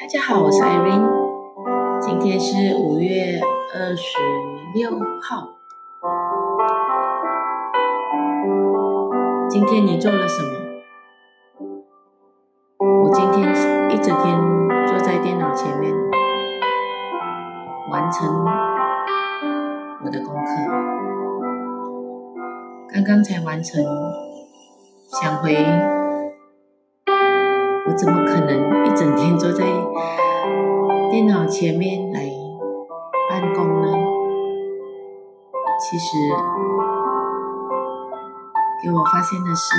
[0.00, 3.40] 大家好，我是 Irene，今天是五月
[3.74, 4.16] 二十
[4.72, 5.48] 六号。
[9.50, 10.50] 今天你做了什么？
[12.78, 13.50] 我今天
[13.90, 15.92] 一整天坐在电脑前面，
[17.90, 18.44] 完成
[20.04, 20.50] 我的功课。
[22.88, 23.84] 刚刚才完成，
[25.20, 25.56] 想回，
[27.98, 29.64] 怎么可能一整天坐在
[31.10, 32.30] 电脑前面来
[33.28, 33.88] 办公呢？
[35.80, 36.16] 其实，
[38.84, 39.74] 给我发现的是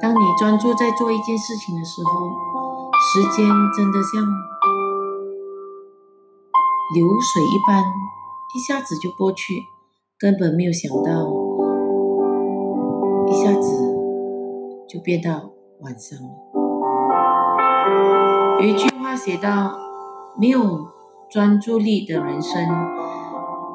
[0.00, 2.10] 当你专注在做一件事情的时候，
[3.12, 3.46] 时间
[3.76, 4.22] 真的像
[6.94, 7.84] 流水一般，
[8.54, 9.64] 一下子就过去，
[10.18, 11.35] 根本没有想到，
[13.36, 13.68] 一下子
[14.88, 15.50] 就变到
[15.80, 16.30] 晚上了。
[18.58, 19.76] 有一句话写到
[20.40, 20.86] ：“没有
[21.28, 22.66] 专注力的人生，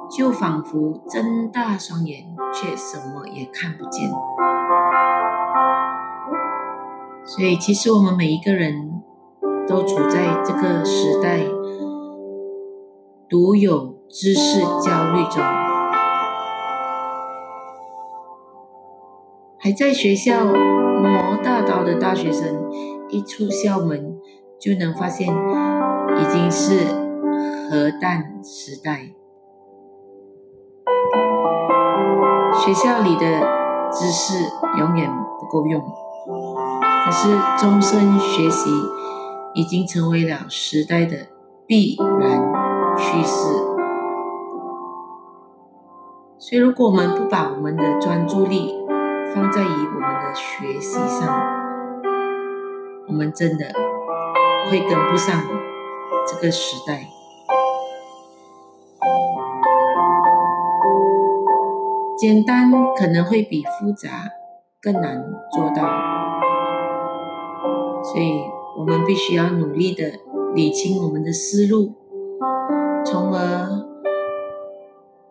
[0.10, 4.10] 就仿佛睁大双眼，却什么也看不见。”
[7.24, 9.04] 所以，其实我们每一个人
[9.68, 11.46] 都处在这个时代
[13.30, 15.61] 独有知识焦虑中。
[19.64, 22.68] 还在学校磨大刀的大学生，
[23.10, 24.18] 一出校门
[24.60, 26.88] 就能发现已经是
[27.70, 29.12] 核弹时代。
[32.56, 33.48] 学校里的
[33.92, 34.34] 知识
[34.80, 35.08] 永远
[35.40, 35.80] 不够用。
[37.06, 38.72] 可是，终身学习
[39.54, 41.28] 已经成为了时代的
[41.68, 42.52] 必然
[42.98, 43.54] 趋势。
[46.40, 48.81] 所以，如果我们不把我们的专注力
[49.34, 51.42] 放在于我们的学习上，
[53.08, 53.66] 我们真的
[54.70, 55.42] 会跟不上
[56.28, 57.08] 这个时代。
[62.18, 64.10] 简单可能会比复杂
[64.82, 65.82] 更难做到。
[68.04, 68.44] 所以
[68.78, 70.12] 我们必须要努力的
[70.54, 71.94] 理清我们的思路，
[73.06, 73.68] 从而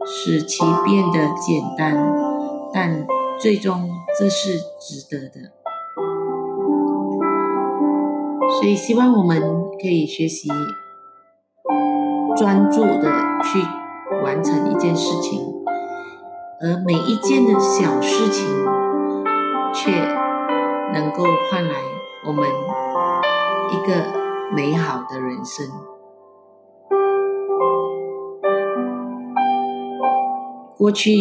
[0.07, 2.17] 使其变得简单，
[2.73, 3.07] 但
[3.41, 5.53] 最终这是值得的。
[8.61, 9.41] 所以希望我们
[9.81, 10.49] 可以学习
[12.37, 13.11] 专注的
[13.43, 13.59] 去
[14.23, 15.41] 完成一件事情，
[16.61, 18.47] 而每一件的小事情
[19.73, 19.91] 却
[20.93, 21.73] 能够换来。
[22.27, 22.45] 我们
[23.71, 25.67] 一个美好的人生。
[30.77, 31.15] 过去，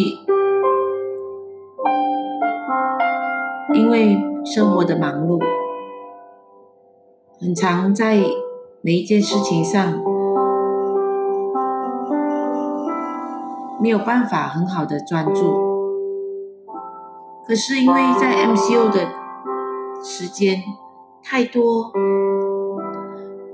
[3.74, 5.38] 因为生活的忙碌，
[7.40, 8.20] 很常在
[8.82, 10.00] 每一件事情上
[13.80, 15.68] 没有办法很好的专注。
[17.46, 19.08] 可是因为在 MCO 的
[20.02, 20.62] 时间。
[21.22, 21.92] 太多，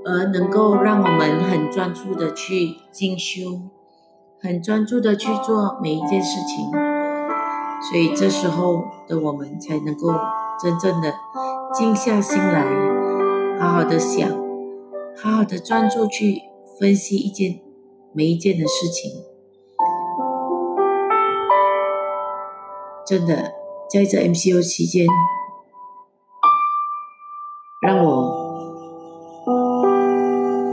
[0.05, 3.59] 而能够让我们很专注的去进修，
[4.41, 6.71] 很专注的去做每一件事情，
[7.79, 10.07] 所以这时候的我们才能够
[10.61, 11.13] 真正的
[11.73, 12.63] 静下心来，
[13.59, 14.29] 好好的想，
[15.15, 16.41] 好好的专注去
[16.79, 17.59] 分析一件
[18.13, 19.11] 每一件的事情。
[23.05, 23.53] 真的，
[23.89, 25.07] 在这 MCU 期间。
[27.79, 28.33] 让我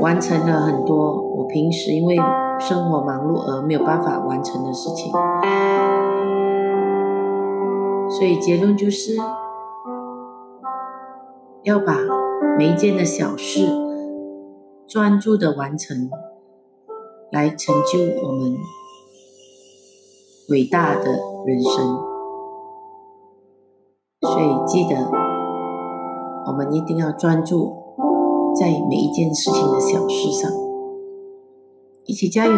[0.01, 2.17] 完成了很多我平时因为
[2.59, 5.13] 生活忙碌而没有办法完成的事情，
[8.17, 9.17] 所以结论就是
[11.63, 11.97] 要把
[12.57, 13.67] 每一件的小事
[14.87, 16.11] 专注的完成，
[17.33, 18.57] 来成就我们
[20.51, 21.11] 伟大的
[21.47, 21.99] 人生。
[24.21, 25.11] 所以记得。
[26.47, 27.73] 我们一定要专注
[28.55, 30.53] 在每一件事情的小事上，
[32.05, 32.53] 一起加油！